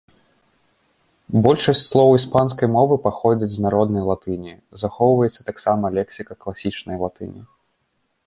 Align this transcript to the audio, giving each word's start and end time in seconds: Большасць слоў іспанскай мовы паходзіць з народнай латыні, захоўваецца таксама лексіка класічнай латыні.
Большасць 1.47 1.83
слоў 1.89 2.09
іспанскай 2.19 2.71
мовы 2.77 2.95
паходзіць 3.05 3.51
з 3.55 3.59
народнай 3.65 4.03
латыні, 4.09 4.53
захоўваецца 4.83 5.41
таксама 5.49 5.85
лексіка 5.99 6.33
класічнай 6.47 6.97
латыні. 7.05 7.41